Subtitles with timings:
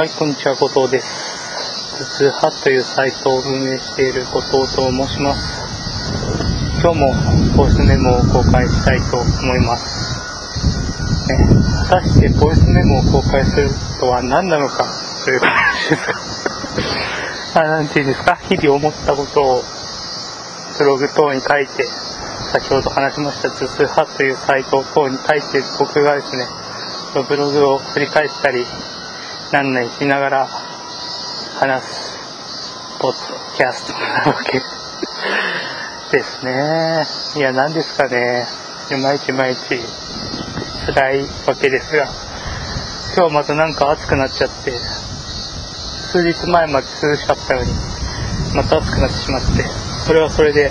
[0.00, 1.98] はい、こんにちは、後藤です。
[1.98, 5.60] 頭痛派というサイトを運営している後藤と申します。
[6.80, 7.12] 今日も
[7.54, 10.16] ボイスメモを公開したいと思います。
[11.28, 11.36] ね、
[11.90, 13.68] 果たしてボイスメモを公開する
[14.00, 14.88] とは何なのか
[15.22, 16.02] という話です
[17.52, 17.60] か。
[17.60, 19.64] あ、なんていうんですか、日々思ったことを
[20.78, 21.86] ブログ等に書いて、
[22.54, 26.46] 先ほど話しました頭痛派というサイト等に書いて僕がですね、
[27.28, 28.64] ブログを振り返ったり、
[29.52, 30.46] なんなりしながら
[31.58, 32.16] 話す、
[33.00, 33.18] ポッド
[33.56, 34.60] キャストなわけ
[36.16, 37.04] ですね。
[37.34, 38.46] いや、何ですかね。
[39.02, 39.80] 毎日毎日
[40.86, 42.06] 辛いわけですが、
[43.16, 44.72] 今日またなんか暑くなっちゃって、
[46.12, 47.72] 数日前まで涼しかったのに、
[48.54, 49.64] また暑くなってしまって、
[50.06, 50.70] それはそれで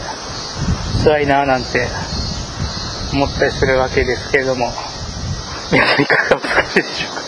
[1.04, 1.86] 辛いなぁなんて
[3.12, 4.74] 思ったりするわけですけれども、
[5.70, 7.20] 皆さんいかがお過ごしでしょうか？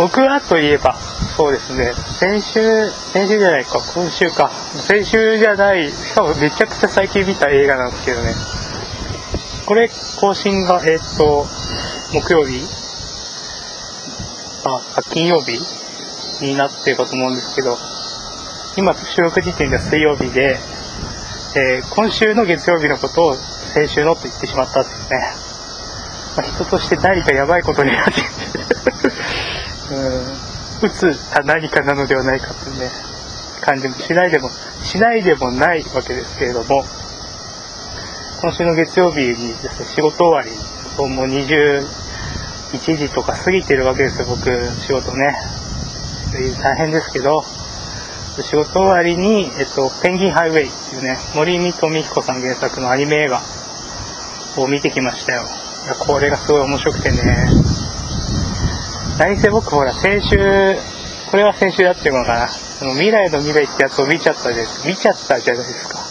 [0.00, 0.94] 僕はといえば、
[1.36, 4.50] そうですね、先週、先週じゃないか、今週か、
[4.88, 8.32] 先週じゃない、しかもめちゃくちゃ最近見た映画なんですけどね、
[9.66, 11.46] これ、更新が、えっ、と、
[12.14, 12.64] 木曜日。
[14.64, 15.60] あ、金曜日
[16.40, 17.76] になってるかと思うんですけど、
[18.78, 20.56] 今、収録時点では水曜日で、
[21.56, 25.18] えー今週の月曜日のことを先週のと言ってしまったんですね。
[26.38, 28.89] まあ、人として何かやばいことになって
[30.82, 31.12] 打つ
[31.44, 32.90] 何かなのではないかというね、
[33.60, 34.50] 感じもしないでも、
[34.82, 36.84] しないでもないわけですけれども、
[38.40, 40.50] 今週の月曜日にですね、仕事終わり、
[41.14, 41.84] もう21
[42.96, 45.36] 時とか過ぎてるわけですよ、僕、仕事ね。
[46.62, 47.44] 大変ですけど、
[48.40, 53.42] 仕事終わりに、えっと、ペンギンハイウェイっていうね、森見富彦さん原作のアニメ映画
[54.56, 55.42] を見てきましたよ。
[55.84, 57.69] いや、これがすごい面白くてね。
[59.20, 60.38] 何せ僕ほら、先週、
[61.30, 62.48] これは先週だっていうのかな。
[62.48, 64.88] その未来の未来ってやつを見ちゃったじゃないですか。
[64.88, 65.98] 見ちゃったじゃないですか。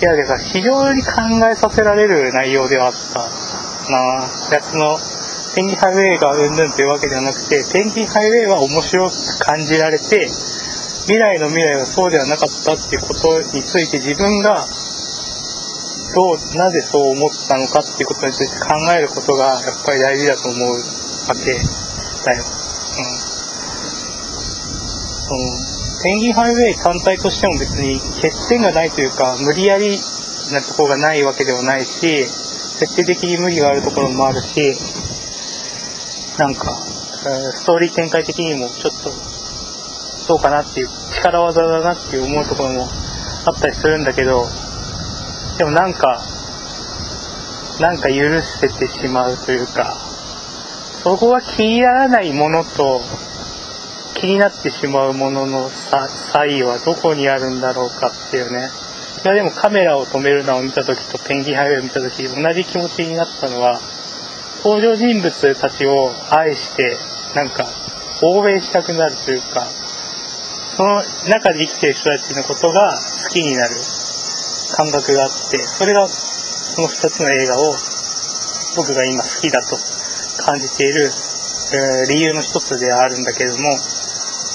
[0.00, 1.10] いや、だから非常に考
[1.50, 3.28] えさせられる内容ではあった
[3.90, 5.00] なやつの、
[5.56, 14.68] ペンギンハイウェイがうんぬんというわけではなくて、ペンギンハイウェイは面白く感じられて、未来の未来はそうではなかったっていうことについて自分が
[16.14, 21.52] どう、なぜそう思ったのかっていうことについて考えることがやっぱり大事だと思うわけ
[22.24, 22.44] だよ。
[22.44, 23.32] うん。
[25.22, 25.38] その、
[26.02, 29.98] ペンギンハイウェイ単体としても別に欠点がないというか、無理やり
[30.52, 34.76] なところがないわけではないし、設定的に無理があるところもあるし、
[36.38, 36.74] なんか、
[37.54, 39.12] ストーリー展開的にもちょっと、
[40.28, 42.88] どうかなっていう、力技だなっていう思うところも
[43.46, 44.48] あったりするんだけど、
[45.58, 46.22] でもなんか、
[47.80, 49.96] なんか許せてしまうというか、
[51.02, 53.00] そこが気にならないものと、
[54.14, 58.70] 気になってしまうものの差異はどこにあるんだろうかっていうね。
[59.24, 63.80] いやでもカメラを止めるのを見た時とペンギンハイウェイを見た時同じ気持ちになったのは、
[64.64, 66.96] 登場人物たちを愛して、
[67.34, 67.66] なんか
[68.22, 69.66] 応援したくなるというか、
[70.76, 73.74] その中で生きてる人たちのことが好きになる
[74.72, 77.76] 感覚があって、それがその2つの映画を
[78.76, 79.76] 僕が今好きだと
[80.38, 81.10] 感じている、
[81.72, 83.76] えー理由の一つではあるんだけれども、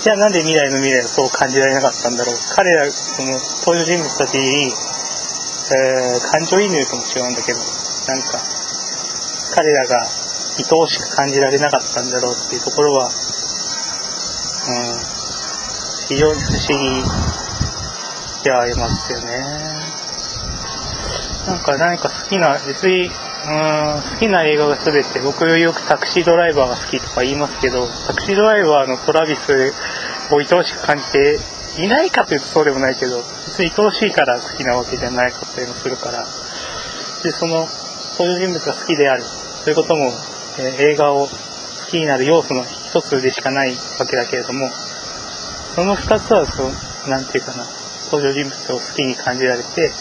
[0.02, 2.36] じゃあなんで未来の未来をそう感じられなかったんだろう。
[2.56, 8.42] 彼ら、その登場人物たちに、えー感情移入とも違うんだけど、なんか、
[9.54, 9.98] 彼らが
[10.58, 13.10] 愛おしく感じられなかったんだろうっていうところは、
[14.68, 15.00] うん、
[16.08, 19.87] 非常に不思議ではありますよね。
[21.48, 29.74] なんか何か好きな、別に、うん、好きな映画が全て、僕よくタクシードライバーが好きとか言いますけど、タクシードライバーのトラビス
[30.30, 31.40] を愛おしく感じて
[31.78, 36.28] いないかというとそうでもないけど、別に愛おしいから好きなわけじゃないかったりもするから、
[37.24, 37.70] で、その
[38.18, 40.12] 登場人物が好きである、そういうことも、
[40.60, 44.70] えー映画を好きになる要素の一つでしかないわけだけれども、
[45.76, 47.66] その二つはそう、なんていうかな、
[48.12, 49.92] 登場人物を好きに感じられて、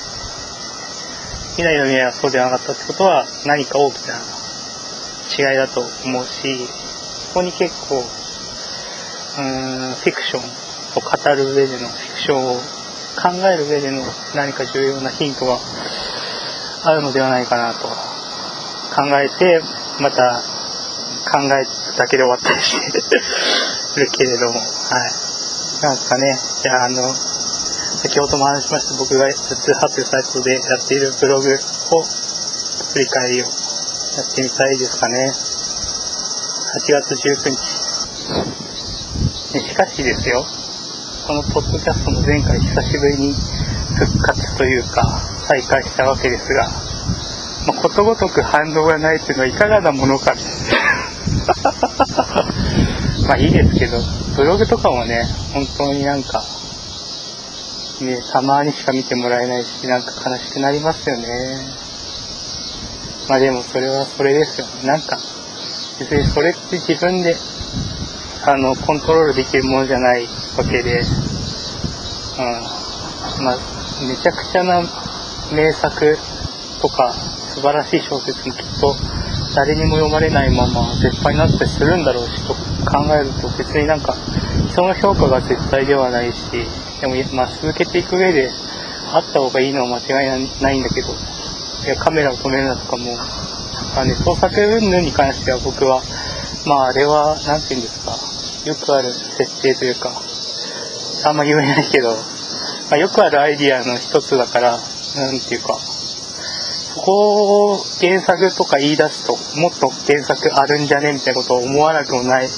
[1.56, 4.20] 未来の未来はそうではなかったってことは何か大きな
[5.32, 6.68] 違いだと思うし、
[7.32, 10.44] ここに結構、うん、フィクションを
[11.00, 12.56] 語る上での、フィクションを
[13.16, 14.02] 考える上での
[14.34, 15.58] 何か重要なヒントが
[16.84, 17.96] あるのではないかなと考
[19.18, 19.62] えて、
[19.98, 20.42] また
[21.32, 22.78] 考えるだけで終わったりし
[23.96, 24.66] てるけれども、はい。
[25.82, 27.14] なんかね、じゃああの、
[28.02, 35.30] 先ほども話しました僕が頭痛派というサイトでやっているブログを振り返りをやってみたいですかね。
[35.30, 37.86] 8月19日。
[39.60, 40.44] しかしですよ、
[41.26, 43.32] このポッドキャストも前回久しぶりに
[43.96, 45.02] 復活というか、
[45.46, 46.64] 再開したわけですが、
[47.66, 50.34] まあ、ことごとく反応がないというのはいかがなものか。
[53.26, 53.98] まあいいですけど、
[54.36, 56.44] ブログとかもね、本当になんか、
[58.04, 61.26] ね、たまにしか見てもらえないし、なんか悲しくなりますよね。
[63.28, 64.66] まあでもそれはそれですよ。
[64.84, 65.18] なんか、
[65.98, 67.36] 別にそれって自分で、
[68.44, 70.26] あの、コントロールできるものじゃない
[70.56, 71.02] わけで、う
[73.40, 73.44] ん。
[73.44, 73.58] まあ、
[74.06, 74.82] めちゃくちゃな
[75.52, 76.18] 名作
[76.82, 77.12] とか、
[77.54, 78.94] 素晴らしい小説もきっと、
[79.56, 82.52] 誰にも読まれないまま絶対になったりするんだろうしと
[82.84, 84.14] 考えると別になんか
[84.68, 86.66] 人の評価が絶対ではないし
[87.00, 88.50] でもまあ続けていく上で
[89.12, 91.14] あった方がいいのは間違いないんだけど
[91.84, 93.12] いやカメラを止めるなとかも、
[93.96, 96.02] あね、創作云々に関しては僕は
[96.66, 98.16] まああれは何て言うんですか
[98.66, 100.20] よくある設定というか
[101.24, 102.16] あんま言えないけど、ま
[102.92, 104.78] あ、よくあるアイディアの一つだから
[105.16, 105.78] 何て言うか
[106.96, 112.48] そこを原作とか言い出すと、もっと原作あるんじゃねみたいなことを思わなくもない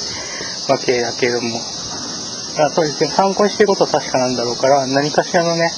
[0.69, 1.61] わけだけども、
[2.61, 5.71] あそうですね、参考にしてることは確かなんだろうから、何かしらのね、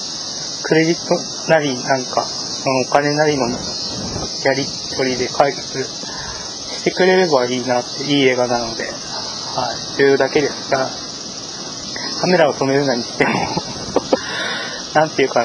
[0.63, 2.27] クレジットなり、なんか、
[2.87, 4.65] お金なりのやり
[4.97, 10.89] 取りで解決してくれればいいなって、いい映画なので、はい、というだけですが、
[12.21, 13.33] カメラを止めるなにしても
[14.95, 15.43] なんていうか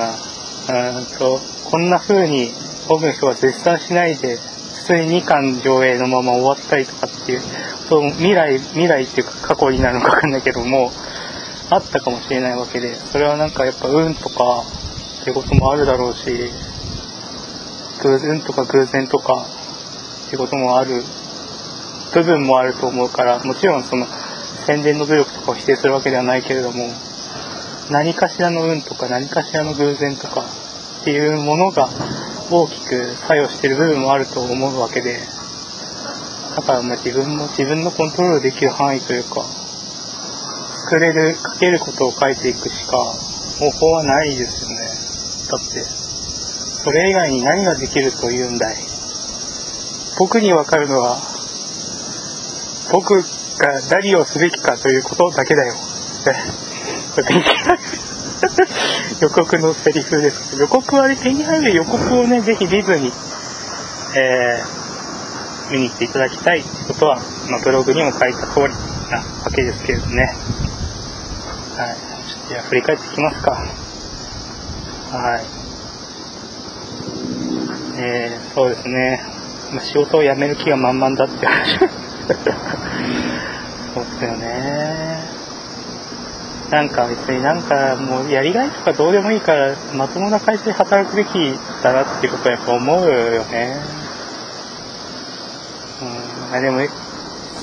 [0.69, 2.53] な、うんと、こんな風に
[2.87, 4.37] 多くの人が絶賛しないで、
[4.75, 7.41] 普通に2巻上映のまま終わったりとかっていう、
[7.89, 10.91] そう未来、未来っていうか過去になるのかわかんないけども、
[11.69, 14.63] あったかもしれないわけで、それはなんかやっぱ運とか
[15.21, 16.51] ってこともあるだろうし、
[18.03, 19.47] 偶然とか偶然とか
[20.27, 21.03] ってこともある
[22.13, 24.05] 部分もあると思うから、もちろんその
[24.65, 26.89] 宣伝の努力とかを否定するわけではないけれども、
[27.89, 30.45] 何かしらの運とか何かしらの偶然とか
[31.01, 31.89] っていうものが
[32.51, 35.19] 大きく作用してる部分もあると思うわけで、
[36.55, 39.43] だからまあ自分も自分のコントロールできる範囲というか、
[40.85, 42.97] 作れる、書けることを書いていくしか
[43.57, 44.77] 方法はないですよね。
[45.49, 45.83] だって、
[46.83, 48.75] それ以外に何ができるというんだい？
[50.19, 51.19] 僕にわかるのは、
[52.91, 53.23] 僕が
[53.89, 55.73] 何をすべきかということだけだよ。
[59.21, 60.55] 予告のセリフです。
[60.59, 63.11] 予告はね、手に入る予告をね、ぜひ見ずに、
[64.15, 68.73] えー、見に来ていただきたいってことは、まあ、ブログにも書いた通り
[69.09, 70.35] なわけですけれどね。
[71.75, 71.95] はい。
[72.29, 73.51] ちょっとじゃあ振り返っていきますか。
[75.11, 75.45] はい。
[77.97, 79.21] えー、そうですね。
[79.71, 81.79] まあ、仕事を辞める気が満々だって話。
[83.93, 85.19] そうっすよね。
[86.69, 93.77] なんか別になんかもうやりがいとかどうでもいいからまともな会社で働くべきだなっていうことはやっぱ思うよね。
[96.53, 96.81] うん、でも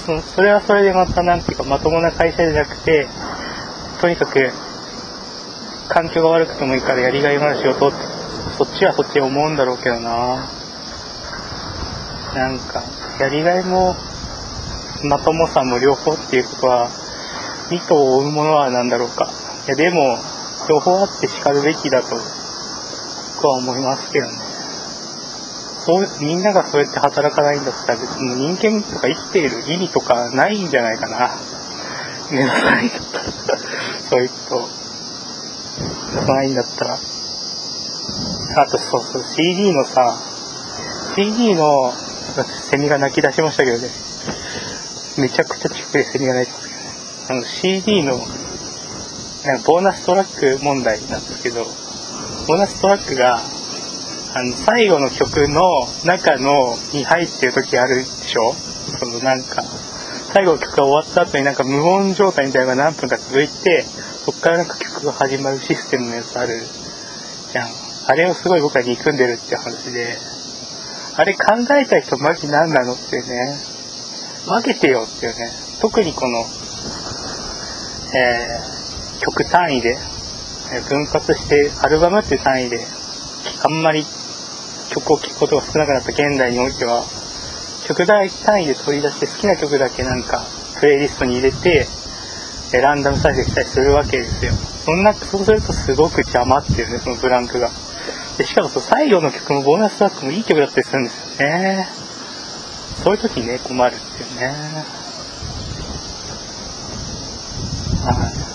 [0.07, 3.09] そそれはそれでまたなんていうかまともな会社じゃなくて
[4.01, 4.51] とにかく
[5.89, 7.97] 環境が悪くてもいいからやりがいのある仕事って
[8.57, 10.49] そっちはそっち思うんだろうけどな
[12.35, 12.83] なんか
[13.21, 13.97] やりがいも
[15.05, 16.89] まともさも両方っていうことは
[17.75, 19.31] 意図を追うものは何だろうか。
[19.67, 20.19] いや、でも、
[20.69, 22.17] 両方あって叱るべきだと、
[23.37, 24.33] 僕は思いますけどね。
[25.79, 31.31] そう、みんながそうやって働かないんだったら別に人間とか生きている意味とかないんじゃないかな。
[32.31, 32.91] 目指さい。
[34.09, 34.69] そういうこと、
[36.27, 36.99] ないんだったら。
[38.57, 40.19] あとそうそう、CD のさ、
[41.17, 41.93] CD の、
[42.71, 43.89] セミが泣き出しましたけどね。
[45.19, 46.87] めちゃくちゃ近くでセミが泣いてますけどね
[47.29, 48.17] あの CD の
[49.45, 51.65] なんかボーナストラック問題なんですけど、
[52.47, 53.41] ボーナストラックが、
[54.35, 58.55] あの、最後の曲の中の、に入ってる時あるでしょ？
[58.99, 59.65] そのなんか、
[60.33, 63.85] 最後の曲が終わった後になんか無音状態みたいなのが何分か続いて、
[64.25, 66.61] そっからなんか曲が始まるシステムのやつある
[67.53, 67.69] じゃん。
[68.07, 70.17] あれをすごい僕は憎んでるって話で、
[71.17, 71.41] あれ考
[71.77, 73.57] えた人マジ何なのってね、
[74.47, 76.45] 分けてよっていうね、特にこの、
[78.15, 79.97] えー、曲単位で、
[80.73, 82.81] え分割してアルバムっていう単位で
[83.63, 84.07] あんまり
[84.89, 87.05] 曲を聴くことが少なくなった現代においては
[87.87, 88.25] 曲単
[88.65, 90.47] 位で取り出して好きな曲だけなんか
[90.81, 91.87] プレイリストに入れて
[92.73, 94.72] えランダム再生したりするわけですよ。
[94.85, 97.71] そんなそうするとすごく邪魔っていうねそのブランクが
[98.37, 101.89] でしかもその最後の曲もボーナストラックもいい曲だったりするんですよね
[103.03, 105.03] そういう時にね困るっていうね
[108.03, 108.53] はい。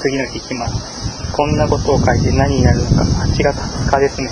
[0.00, 1.32] 次の日いきます。
[1.32, 3.02] こんなことを書いて何になるのか。
[3.02, 4.30] 8月20日ですね。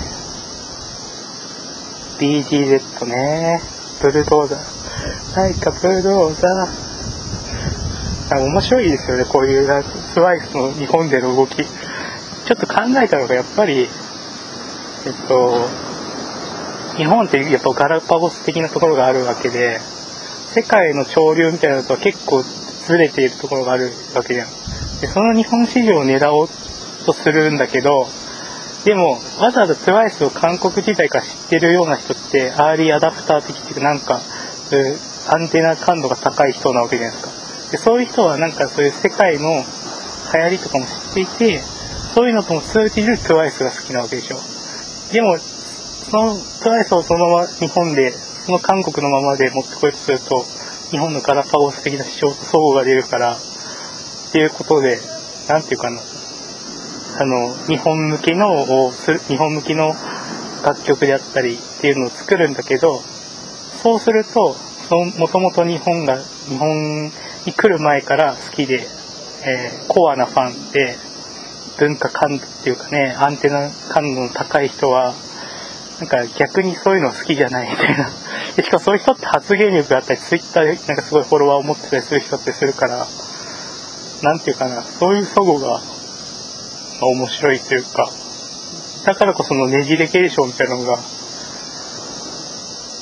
[2.19, 3.61] BGZ ね。
[4.01, 5.35] ブルドーザー。
[5.35, 6.88] なんかブルドーザー。
[8.37, 9.83] 面白いですよね、こういう
[10.13, 11.55] スワイスの日本での動き。
[11.63, 11.65] ちょ
[12.53, 13.87] っと考えたのが、やっぱり、
[15.05, 15.67] えっと、
[16.97, 19.79] 日本ってやっぱガラパゴス的なところがあるわけで、
[20.53, 24.47] 世界の潮流みたいなのとは結構ずれているところがあるわけじゃん。
[24.99, 26.49] で、その日本市場を狙おう
[27.05, 28.07] とするんだけど、
[28.83, 34.21] でも、わざわざ TWICE を韓国時代から知ってるような人って、アーリーアダプター的っていうか、なんか、
[35.27, 37.38] アンテナ感度が高い人なわけじゃないですか。
[37.71, 39.63] で、そういう人はなんかそういう世界の
[40.33, 41.61] 流行りとかも知っていて、
[42.13, 44.37] そういうのとも通じる TWICE が好きなわけでしょ。
[45.11, 48.11] でも、その TWICE をそのまま日本で、
[48.45, 50.45] その韓国のままで持ってこようとすると、
[50.91, 53.37] 日本のガラパゴス的な主張と相互が出るから、
[54.29, 54.99] っていうことで、
[55.47, 56.01] なんていうかな、
[57.19, 59.93] あの、日本向けのをする、日本向きの
[60.63, 63.01] 楽曲であったりっていうのを作るんだけど、
[63.83, 64.55] そうすると、
[65.17, 67.11] もともと日本が、日本
[67.45, 68.85] に来る前から好きで、
[69.45, 70.97] えーコアなファンで、
[71.77, 75.13] 文化感度っていうかね、アンテナ感度の高い人は、
[75.99, 78.09] なんか逆にそういうの好きじゃないみたいな。
[78.63, 83.07] しかもそういう人って発言力があったり、ツイッターでなんかすごいフォロワーを持ってたりする人ってするから、
[84.21, 85.81] なんていうかな、そういう齟齬が、ま
[87.01, 88.09] あ面白いというか、
[89.05, 90.99] だからこそのねじれ現象みたいなのが、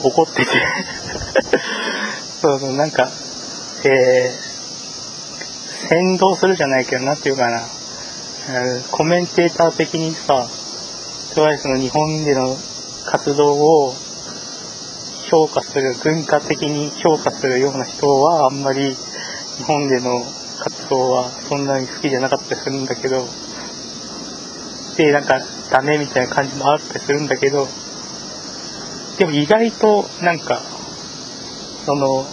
[0.01, 0.51] 起こってて、
[2.41, 3.09] そうそう、なんか、
[3.85, 7.61] えー、先導するじゃないけど、なんていうかな、
[8.49, 10.47] えーコメンテーター的にさ、
[11.35, 12.57] TWICE の日本での
[13.05, 13.93] 活動を
[15.29, 18.95] 評価する、文化的に評価するような人は、あんまり
[19.57, 20.23] 日本での
[20.59, 23.27] 活動はそんなに好きじゃなかったりするんだけど、
[24.97, 27.67] で、なんかダメみたいな感じもあったりするんだけど、
[29.19, 30.61] でも意外となんか、
[31.85, 32.25] その、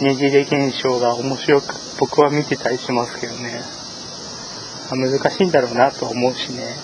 [0.00, 3.62] ねじれ現象が面白く僕は見てたりしますけどね。
[4.90, 6.74] 難しいんだろうなと思うしね。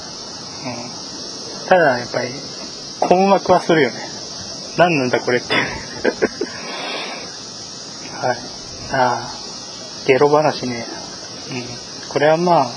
[0.64, 1.68] うん。
[1.68, 2.30] ただやっぱり
[3.00, 3.96] 困惑はするよね。
[4.76, 5.54] 何なんだこれって。
[8.16, 8.38] はい。
[8.92, 9.30] ああ、
[10.06, 10.86] ゲロ話ね。
[11.50, 11.64] うん。
[12.08, 12.70] これはまあ、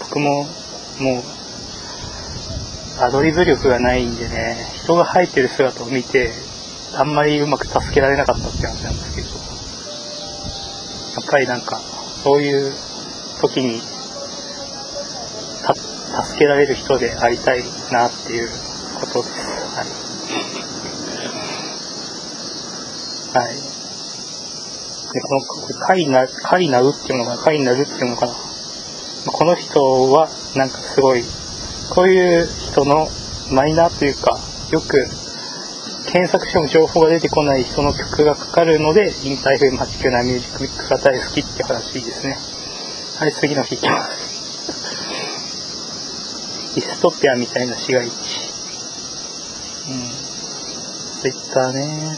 [0.00, 0.46] 僕も
[0.98, 1.22] もう、
[3.00, 6.30] アドリブ力がないんでね、人が入ってる姿を見て、
[6.94, 9.28] あんまりうまく助けられなかったって話なんですけど、
[11.14, 11.80] やっぱりなんか、
[12.22, 12.72] そういう
[13.40, 13.80] 時に、
[16.24, 18.48] 助けられる人でありたいなっていう
[19.00, 19.34] ことです。
[23.34, 23.46] はい。
[23.46, 23.54] はい。
[25.12, 25.40] で、この、
[25.78, 28.34] カイナ、カイナウっていうのが、カイナルっていうのかな？
[29.32, 31.24] この人は、なんかすごい、
[31.94, 33.08] こういう人の
[33.50, 34.38] マイナーというか、
[34.70, 35.06] よく
[36.14, 42.38] 検索しても情報が出てこない人の曲がかかるので、インター FM897 ミュージックミックスが大好きって話ですね。
[43.18, 44.10] はい、次の日行きます。
[46.76, 48.12] ディストピアみたいな市街地。
[49.88, 50.12] うん。
[51.20, 52.16] ツイッターね。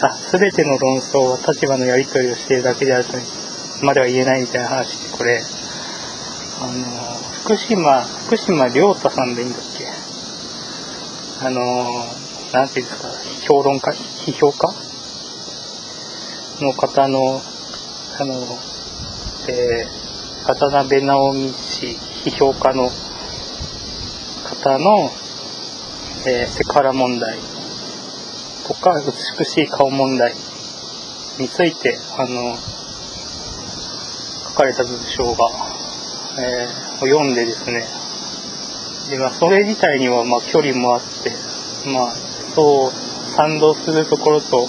[0.00, 3.18] あ、すべての論争は立場のやり取りをしているだけであると
[3.82, 5.42] までは言えないみたいな話で、これ、
[6.58, 9.75] あの、福島、福島良太さんでいいんだっけ？
[11.38, 11.60] あの、
[12.52, 13.08] なんていうんですか、
[13.46, 14.86] 評論家、批評家？
[16.62, 17.42] の方の、
[18.18, 18.34] あの、
[19.48, 21.86] えー、渡辺直美氏、
[22.24, 22.88] 批評家の
[24.44, 25.10] 方の、
[26.26, 27.38] えーセクハラ問題
[28.66, 28.94] とか、
[29.38, 30.34] 美しい顔問題
[31.38, 32.56] について、あの、
[34.48, 35.50] 書かれた文章が、
[36.38, 37.84] えー読んでですね、
[39.10, 41.32] で、まあ、それ自体には、まあ、距離もあって、
[41.88, 42.14] まあ、
[42.54, 42.92] そう、
[43.36, 44.66] 賛同するところと、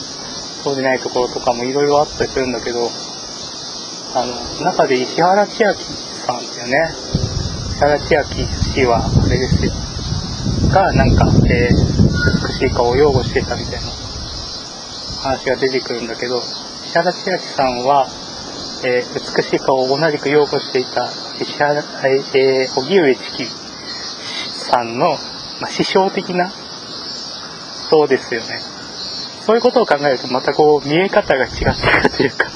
[0.64, 2.90] そうでないところとかもいろいろあったりするんだけど、
[4.14, 6.96] あの、中で石原千秋さんだよね。
[7.70, 9.72] 石原千秋氏は、あれですよ。
[10.70, 13.88] が、なんか、えー美しい顔を擁護してたみたいな
[15.22, 16.42] 話が出てくるんだけど、
[16.86, 18.08] 石原千秋さんは、
[18.84, 21.82] えー美しい顔を同じく擁護していた石原、
[22.36, 23.67] えー、荻上チキ
[24.68, 25.18] さんの、
[25.62, 26.52] ま、師匠的な
[27.88, 28.62] 人ですよね。
[29.46, 32.50] そういうことを考えるとまたこう見え方が違ってくるというか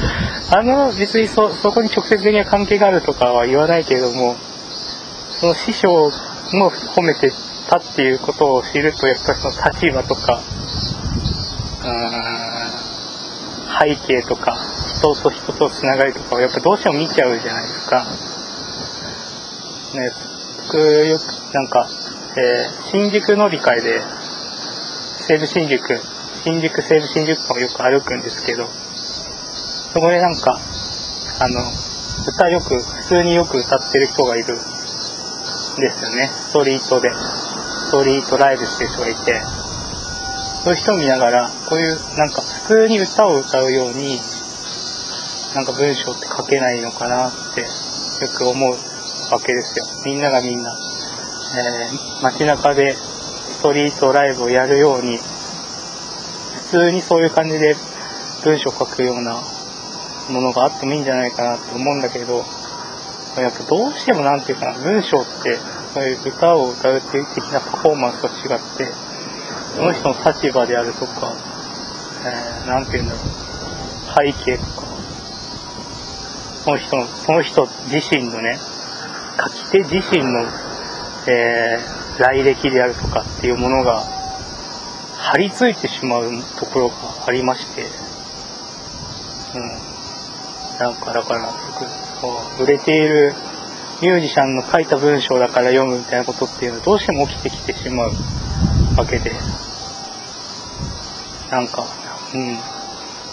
[0.56, 4.34] あの別にそそこに直接的な関係があるとかは言わないけれども
[5.40, 6.10] その師匠
[6.54, 7.30] も褒めて
[7.68, 10.40] たっていうことを知るとやっぱりその立場とか
[13.80, 14.56] 背景とか
[14.88, 18.06] 人と人とつながりとかをやっぱどうしても見ちゃうじゃないですか。
[19.94, 20.12] ね、
[20.70, 21.22] 僕よく
[21.54, 21.88] なんか、
[22.36, 24.02] えー、新宿乗り換えで
[25.26, 25.82] 西武新宿
[26.44, 28.68] 新宿西武新宿間をよく歩くんですけど
[29.94, 30.60] そこでなんか
[31.40, 31.62] あの
[32.26, 34.58] 歌よく普通によく歌ってる人がいるん
[35.80, 36.28] ですよね。
[36.28, 37.10] ストリートで。
[37.14, 39.40] ストリートライブしてる人がいて。
[40.64, 44.18] そういう人を見ながらこういうなんか普通に歌を歌うように
[45.54, 47.68] なんか文章って書けないのかなってよ
[48.28, 48.87] く思う。
[49.30, 49.84] わけですよ。
[50.04, 50.70] みんながみんな、
[51.56, 57.74] えー、街中でストリートライブをやるように普通にそういう感じで
[58.44, 59.42] 文章を書くような
[60.30, 62.44] ものがあってもいいんじゃないかなって思うんだけど
[63.36, 65.58] やっぱどうしても何て言うかな文章って
[65.94, 68.92] そういう歌を歌うっていう的なパフォーマンスと違って
[69.74, 71.34] その人の立場であるとか、
[72.24, 74.88] えー、て言うんだろう背景とか
[76.64, 78.58] その人のその人自身のね
[79.48, 80.46] 書き手自身の、
[81.26, 84.02] えー、来歴であるとかっていうものが
[85.16, 86.94] 張り付いてしまうところが
[87.26, 87.82] ありまして、
[89.54, 89.88] うん。
[90.78, 91.52] なんかだから
[92.60, 93.34] 売れている
[94.00, 98.12] ミュージシャンの書いた文章だから読むみたいなことっていうのはどうしても起きてきてしまう
[98.96, 99.32] わけで、
[101.50, 101.84] なんか、
[102.34, 102.58] うん。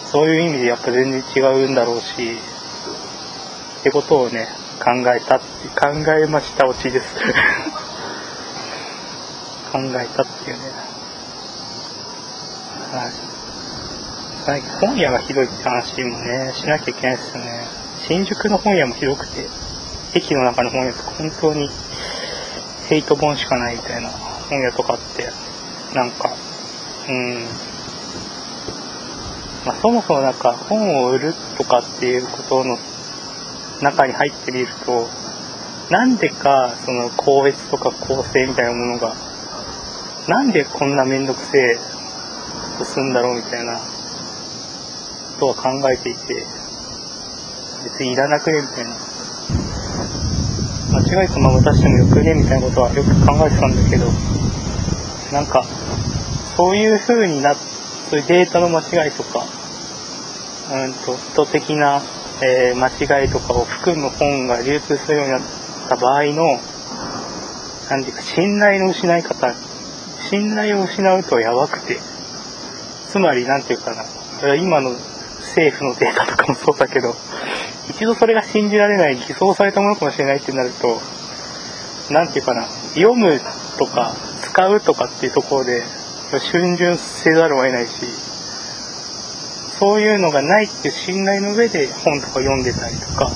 [0.06, 2.38] そういう意味でやっぱ全然違うんだろうし、
[3.80, 7.06] ってことをね、考えたって、考えましたオチです
[9.72, 10.62] 考えたっていうね。
[14.46, 14.62] はい。
[14.80, 17.66] 本屋がひどいって話もね、しなきゃいけないですよね。
[18.06, 19.48] 新宿の本屋もひどくて、
[20.14, 21.68] 駅の中の本屋とか本当に
[22.88, 25.32] ヘイト本しかないみたいな本屋とかって、
[25.94, 26.30] なんか、
[27.08, 27.44] うん、
[29.66, 32.78] まあ、そもそもなんか本を売るとかっていうことの
[33.82, 35.08] 中に入ってみると、
[35.90, 39.14] なんでかその校閲とか構成みたいなものが、
[40.28, 41.78] なんでこんなめんどくせえ
[42.84, 43.80] すんだろうみたいな
[45.38, 46.44] とは考えていて、
[47.84, 48.90] 別にいらなくねみたいな。
[50.88, 54.06] 間違いとま渡してもよくねみたいなことはよく考えてたんだけど、
[55.32, 55.64] なんか、
[56.56, 57.56] そういう風になっ、
[58.08, 59.44] そういうデータの間違いとか、
[60.72, 62.02] うんと、意図的な、
[62.42, 65.42] えー、間違いとかを含む本が流通するようになっ
[65.88, 66.60] た場合の、
[67.88, 69.54] なんていうか、信頼の失い方、
[70.28, 71.98] 信頼を失うとやばくて、
[73.08, 74.90] つまり、なんていうかな、今の
[75.40, 77.14] 政府のデータとかもそうだけど、
[77.88, 81.00] 一度それが信じられない、偽装されたものかもしれないってなると、
[82.10, 83.40] なんていうかな、読む
[83.78, 85.84] とか、使うとかっていうところで、
[86.32, 88.25] 逡巡せざるを得ないし、
[89.78, 93.30] そういうのがないっていう信頼の上で本とか読んでたりとか、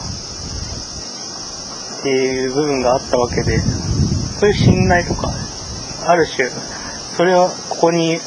[2.00, 3.60] っていう部分があったわけで、
[4.38, 5.32] そういう信頼とか、
[6.06, 6.48] ある種、
[7.16, 8.20] それはここに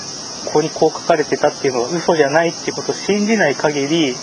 [0.45, 4.15] ここにこう書かれてたっていうのが嘘じゃないっていうことを信じない限り、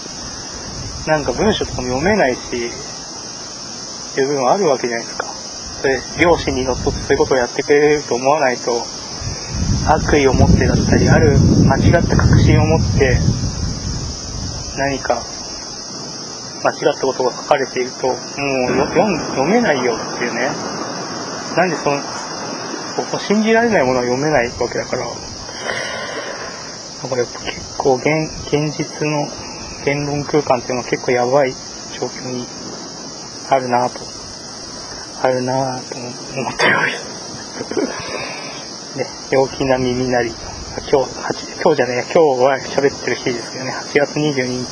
[1.07, 2.43] なんか文章とかも読めないし、っ
[4.15, 5.27] ていう部分はあるわけじゃないですか。
[5.81, 8.87] それ、両親にのっとってそういうことをやってくれると思わないと、
[9.89, 13.19] 悪意を持ってだったり、ある間違った確信を持って、
[14.81, 15.23] 何か
[16.65, 18.17] 間違ったことが書かれていると、もう
[18.89, 19.05] 読
[19.45, 20.49] めないよっていうね。
[21.55, 22.01] なんでその、
[23.19, 25.09] 信じられないものは読めないわけだから、だ
[27.09, 28.07] からやっぱ結構現
[28.49, 29.29] 現実の
[29.85, 31.59] 言論空間っていうのは結構やばい状
[32.07, 32.47] 況に
[33.51, 34.01] あるなぁと、
[35.23, 36.09] あるなぁと思
[36.51, 37.05] っております。
[38.97, 40.35] で、 陽気な耳なり、
[40.89, 44.67] 今日、8今日じゃねえ、今日は喋ってる日ですけどね、8月22日。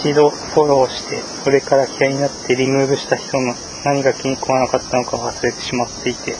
[0.00, 6.34] 一度フォローして、それから嫌いになってリムーブした人の何が気に食わなかったのか忘れてしまっていて、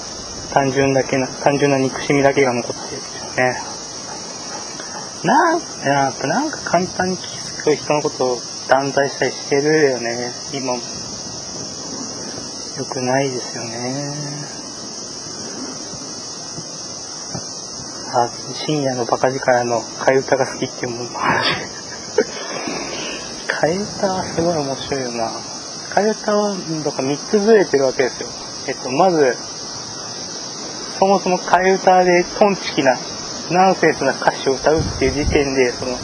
[0.53, 3.45] 単純だけな、単純な憎しみだけが残っているんですよ。
[3.45, 3.63] ね。
[5.23, 10.33] なん、やっぱなんか簡単に傷つく人のことを断罪したりしてるよね。
[10.53, 10.81] 今も。
[12.79, 14.32] よくないですよね。
[18.15, 18.31] あ、
[18.67, 21.57] 深夜のバカ力の替え歌が好きっていうもん話。
[23.49, 25.31] 替え歌はすごい面白いよな。
[25.95, 28.29] 替え歌は、だか3つずれてるわけですよ。
[28.69, 29.35] えっと、まず、
[30.99, 32.99] そもそも替え歌でトンチキな
[33.51, 35.97] ナンセンスな歌詞を歌うっていう時点で、その、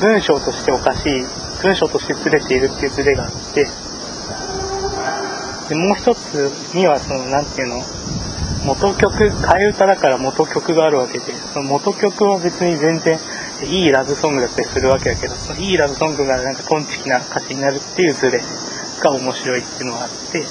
[0.00, 1.24] 文章としておかしい、
[1.62, 3.66] 文章としてずれているっていうズレがあって、
[5.68, 7.82] で、もう一つには、その、なんていうの、
[8.70, 13.18] 元曲替え歌だから元曲があるわけでその元曲は別に全然
[13.66, 18.40] いいラブソングだったりするわけだけどそのいいラブソングがなんかトンチキな歌詞になるっていうズレ
[19.02, 20.44] が面白いっていうのがあって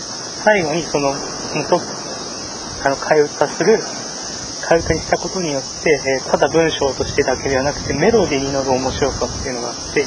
[0.43, 1.13] 最後にその
[1.55, 1.79] 元
[2.84, 3.79] あの替え歌する
[4.67, 10.05] 替え歌にしたことによって、えー、ただ文章としてだけではなくてメロディーに乗る面白さっていうのがあって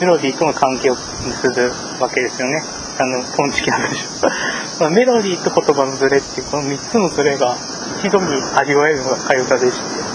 [0.00, 1.70] メロディーとの関係を結ぶ
[2.02, 2.62] わけですよね。
[2.98, 4.04] あのトンチキな文章。
[4.78, 7.56] まあメロディーと言葉のズレっていうこの3つのズレが
[8.00, 10.06] 一度に味わえるのが替え歌でして。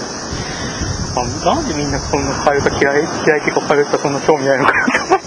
[1.14, 5.26] あなんでみんなそんな替え歌嫌い嫌いっていうか替え歌そんな興味ないのかなと思って。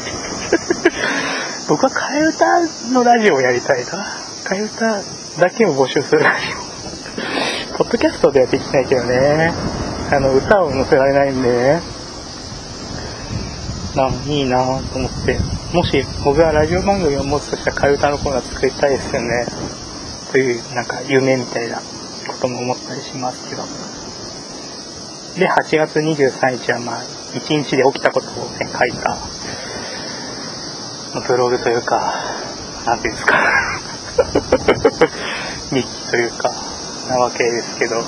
[1.67, 4.07] 僕は替え歌のラジオをやりたいな。
[4.45, 5.01] 替え歌
[5.39, 6.47] だけを募集するラジ
[7.73, 7.77] オ。
[7.77, 9.53] ポッドキャストではできないけどね。
[10.11, 11.51] あの歌を載せられないんで。
[11.51, 11.95] ね
[13.95, 14.57] ないいな
[14.91, 15.54] と思って。
[15.75, 19.45] もし僕がラジオ番組を持つとしたら替え歌のコーナー作りたいですよね。
[20.31, 21.83] というなんか夢みたいなこ
[22.39, 23.63] とも思ったりしますけど。
[25.37, 29.17] で8月23日はまあ1日で起きたことをね書いた
[31.27, 32.23] ブログというか
[32.85, 33.37] 何ていうんですか。
[35.75, 36.53] 日記というか
[37.09, 38.01] なわけですけど。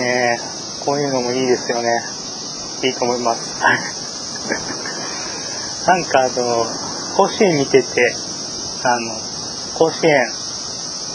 [0.00, 0.40] ね
[0.84, 1.90] こういうのもいいですよね。
[2.82, 3.62] いいと思います。
[5.90, 6.64] なんかあの
[7.16, 8.14] 甲子園見てて
[8.84, 9.18] あの
[9.74, 10.22] 甲子園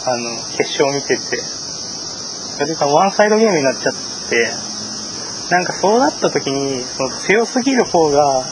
[0.04, 1.38] あの決勝見てて
[2.58, 3.94] それがワンサイドゲームになっちゃっ
[4.28, 4.36] て
[5.50, 8.44] なんかそうなった時にその強すぎる方が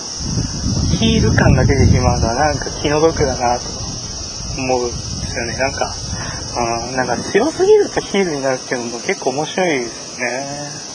[0.99, 3.69] ヒール感が出てしまうのはなんか気の毒だなと
[4.57, 5.59] 思うんですよね。
[5.59, 5.95] なんか、
[6.89, 10.94] うん、なんか強すぎるとヒールになるっていうのも結構面白いですね。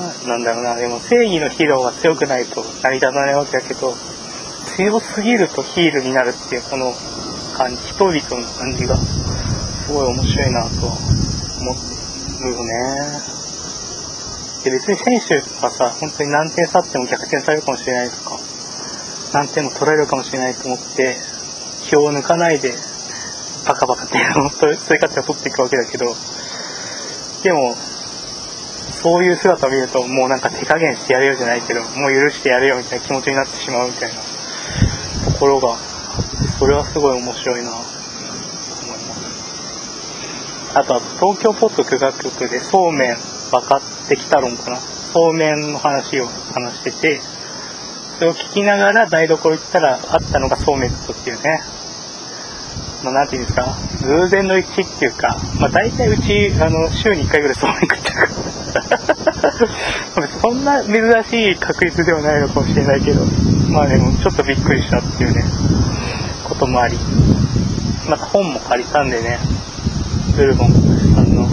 [0.00, 0.76] ななんだろうな。
[0.76, 3.94] でも正義のヒーローが強くないと成り立たないわけだけど
[4.76, 6.94] 強すぎるとヒールになるっていうこの
[7.56, 11.76] 感じ人々の感じがすごい面白いなと思
[12.40, 13.42] うよね。
[14.64, 18.38] で別に選手はさ、本当に何点差っても逆転されるかもしれないとか、
[19.32, 21.16] 何点も取られるかもしれないと思って、
[21.90, 22.72] 票を抜かないで、
[23.66, 26.14] バカバカっていうのを、そういう形を取っていくわけだけど、
[27.42, 27.74] でも、
[29.02, 34.20] そういう姿を見ると、もうなんか手加減してやれよじゃないけど、もう許してやれよみたいな気持ちになってしまうみたいな
[35.32, 35.76] ところが、
[36.58, 40.78] それはすごい面白いなと思います。
[40.78, 43.16] あとは東京ポッド許可局でそうめん
[43.50, 44.78] 分かってきた論かな。
[45.12, 47.20] そうめんの話を話してて、
[48.18, 51.60] それを聞きながら台所行ったらあったのがそうめんとっていうね。
[53.02, 58.26] まあ、なんていうんですか、偶然の一致っていうか、まあ、大体うち、あの、週に1回ぐらいそうめん食っちゃう
[60.14, 60.28] から。
[60.40, 63.24] そんな珍しい確率ではないのかもしれないけど、
[63.68, 65.44] まあでも、ちょっとびっくりしたっていうね、
[66.44, 66.98] こともあり。
[68.08, 69.38] また本も借りたんでね、
[70.36, 70.72] ブルボン
[71.14, 71.48] さんの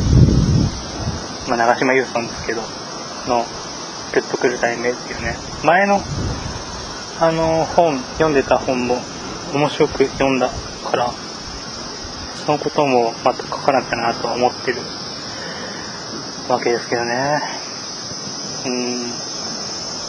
[1.49, 2.61] まあ、長島優さんですけど、
[3.27, 3.45] の、
[4.13, 6.01] グッとくる題名っていうね、前の、
[7.19, 9.01] あの、本、読んでた本も
[9.53, 10.49] 面白く読んだ
[10.89, 11.11] から、
[12.49, 14.81] のこともまた書かなきゃなとは思ってる
[16.47, 17.41] わけですけどね。
[18.65, 19.11] うん。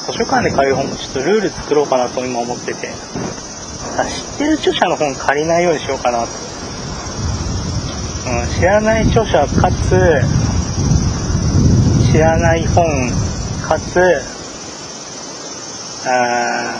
[0.07, 6.29] 図書館で借りる本もちょっとルール作ろうかなと今思ってて、知ってる著者の本借りないようにしようかなと。
[8.31, 9.91] うん、知らない著者かつ、
[12.11, 12.85] 知らない本
[13.63, 14.01] かつ
[16.07, 16.75] あ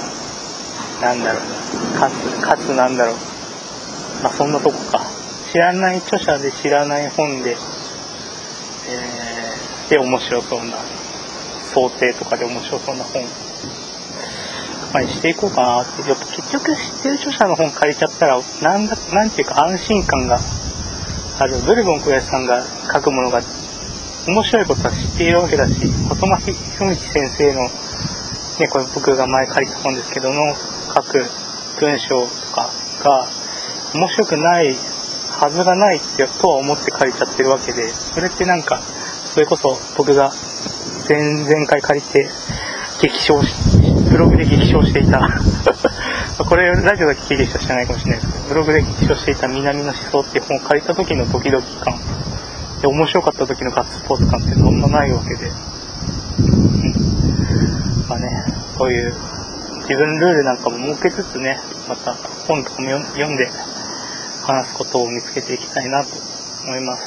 [1.01, 3.17] なんだろうかつかつなんだろう
[4.23, 5.10] まあそんなとこか
[5.53, 10.77] 知らない著者で知らない本で、えー、で面白そうな
[11.75, 13.25] 想定とかで面白そうな本。
[14.93, 16.09] まあ、していこうかなって。
[16.09, 20.39] やっぱ結局知ってる著者の本借りちゃったらなんだなんていうか安心感が
[21.39, 21.61] ある。
[21.63, 23.41] ブルボン小林さんが書くものが
[24.27, 25.75] 面白いことは知っているわけだし、
[26.09, 30.55] 細巻文樹先生の、ね、これ僕が前書いた本ですけども、
[30.95, 31.25] 書く
[31.81, 32.71] 文章とか
[33.03, 33.27] が
[33.95, 34.77] 面白くない
[35.41, 38.83] はずがないってとは思って書いちゃってるわけで、それってなんか、
[39.25, 40.31] それこそ僕が
[41.09, 42.29] 前々回借りて
[43.01, 43.79] 激賞し、
[44.11, 45.41] ブログで激賞していた
[46.45, 51.99] これラジオだけ聞いてる人は知らないかもしれないですけど、ブログで激賞していた南の思想っていう本を借りた時のドキドキ感
[52.83, 58.29] で面白かった時のガッツポーズ感ってそんなないわけで、うん、まあね
[58.77, 59.15] そういう
[59.89, 62.15] 自分ルールなんかも設けつつねまた
[62.47, 63.51] 本とかも読んで
[64.43, 66.17] 話すことを見つけていきたいなと
[66.65, 67.03] 思います。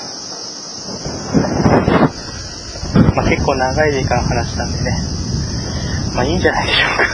[3.15, 4.91] まあ結構長い時間話したんでね。
[6.13, 7.05] まあいいんじゃないでしょうか。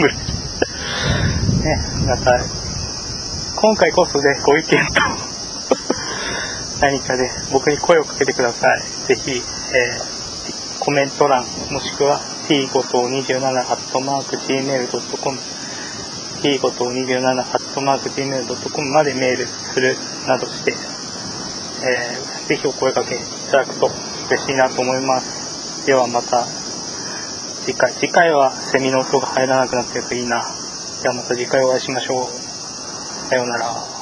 [1.64, 2.40] ねまた
[3.56, 5.02] 今回こそでご意見と
[6.80, 8.82] 何かで僕に声をかけてください。
[9.06, 9.42] ぜひ、
[9.74, 14.00] えー、コメント欄、もしくは t 5と27アット
[16.48, 23.18] いいこと27アットマーク gmail.com までメールするなどして、えー、ぜひお声かけい
[23.50, 23.90] ただくと
[24.28, 25.86] 嬉しいなと思います。
[25.86, 26.46] ではまた
[27.66, 27.92] 次回。
[27.92, 30.44] 次回はセミの音が入らなくなってるといいな。
[31.02, 33.28] ではまた次回お会いしましょう。
[33.28, 33.99] さようなら。